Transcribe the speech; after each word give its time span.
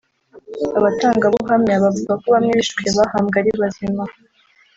Abatangabuhamya 0.77 1.75
bavuga 1.83 2.13
ko 2.21 2.27
bamwe 2.35 2.51
bishwe 2.59 2.83
bahambwe 2.97 3.35
ari 3.41 3.51
bazima 3.61 4.03